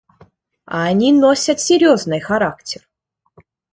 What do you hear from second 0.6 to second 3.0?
А они носят серьезный характер.